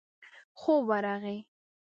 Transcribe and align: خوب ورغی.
خوب 0.61 0.85
ورغی. 0.89 1.37